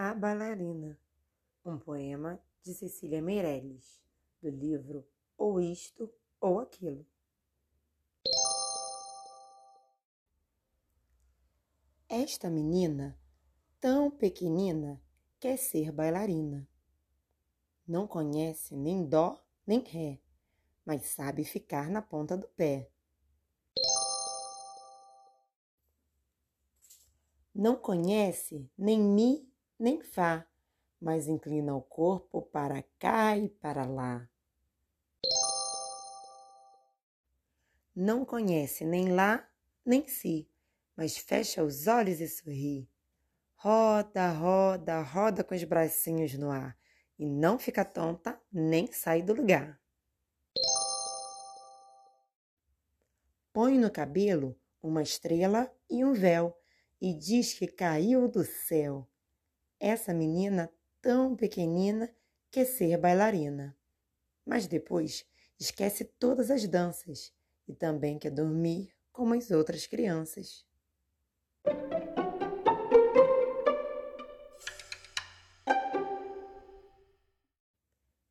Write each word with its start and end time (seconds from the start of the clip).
A 0.00 0.14
Bailarina, 0.14 0.96
um 1.64 1.76
poema 1.76 2.40
de 2.62 2.72
Cecília 2.72 3.20
Meirelles, 3.20 4.00
do 4.40 4.48
livro 4.48 5.04
Ou 5.36 5.60
Isto 5.60 6.08
ou 6.40 6.60
Aquilo. 6.60 7.04
Esta 12.08 12.48
menina, 12.48 13.18
tão 13.80 14.08
pequenina, 14.08 15.02
quer 15.40 15.56
ser 15.56 15.90
bailarina. 15.90 16.68
Não 17.84 18.06
conhece 18.06 18.76
nem 18.76 19.04
dó 19.04 19.44
nem 19.66 19.80
ré, 19.80 20.20
mas 20.86 21.06
sabe 21.06 21.42
ficar 21.42 21.90
na 21.90 22.00
ponta 22.00 22.36
do 22.36 22.46
pé. 22.46 22.88
Não 27.52 27.74
conhece 27.74 28.70
nem 28.78 29.00
mi 29.00 29.48
nem 29.78 30.02
fá, 30.02 30.46
mas 31.00 31.28
inclina 31.28 31.74
o 31.74 31.80
corpo 31.80 32.42
para 32.42 32.82
cá 32.98 33.36
e 33.36 33.48
para 33.48 33.84
lá. 33.86 34.28
Não 37.94 38.24
conhece 38.24 38.84
nem 38.84 39.12
lá 39.12 39.48
nem 39.84 40.06
si, 40.06 40.48
mas 40.96 41.16
fecha 41.16 41.64
os 41.64 41.86
olhos 41.86 42.20
e 42.20 42.28
sorri. 42.28 42.88
Roda, 43.56 44.30
roda, 44.32 45.02
roda 45.02 45.42
com 45.42 45.54
os 45.54 45.64
bracinhos 45.64 46.34
no 46.34 46.50
ar 46.50 46.76
e 47.18 47.26
não 47.26 47.58
fica 47.58 47.84
tonta 47.84 48.40
nem 48.52 48.86
sai 48.92 49.22
do 49.22 49.34
lugar. 49.34 49.80
Põe 53.52 53.78
no 53.78 53.90
cabelo 53.90 54.56
uma 54.82 55.02
estrela 55.02 55.72
e 55.90 56.04
um 56.04 56.12
véu 56.12 56.56
e 57.00 57.12
diz 57.12 57.54
que 57.54 57.66
caiu 57.66 58.28
do 58.28 58.44
céu. 58.44 59.08
Essa 59.80 60.12
menina 60.12 60.68
tão 61.00 61.36
pequenina 61.36 62.12
quer 62.50 62.64
ser 62.64 62.98
bailarina. 62.98 63.76
Mas 64.44 64.66
depois 64.66 65.24
esquece 65.58 66.04
todas 66.04 66.50
as 66.50 66.66
danças 66.66 67.32
e 67.66 67.74
também 67.74 68.18
quer 68.18 68.30
dormir 68.30 68.92
como 69.12 69.34
as 69.34 69.52
outras 69.52 69.86
crianças. 69.86 70.66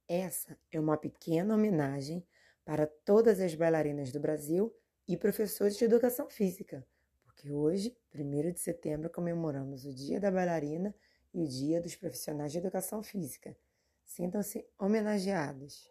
Essa 0.06 0.58
é 0.70 0.80
uma 0.80 0.98
pequena 0.98 1.54
homenagem 1.54 2.26
para 2.66 2.86
todas 2.86 3.40
as 3.40 3.56
bailarinas 3.56 4.12
do 4.12 4.20
Brasil 4.20 4.76
e 5.08 5.16
professores 5.16 5.78
de 5.78 5.86
educação 5.86 6.30
física, 6.30 6.86
porque 7.24 7.52
hoje, 7.52 7.96
1 8.14 8.52
de 8.52 8.60
setembro, 8.60 9.10
comemoramos 9.10 9.86
o 9.86 9.94
Dia 9.94 10.20
da 10.20 10.30
Bailarina 10.30 10.94
e 11.38 11.44
o 11.44 11.48
Dia 11.48 11.80
dos 11.80 11.96
Profissionais 11.96 12.52
de 12.52 12.58
Educação 12.58 13.04
Física. 13.04 13.56
Sintam-se 14.04 14.68
homenageados. 14.80 15.88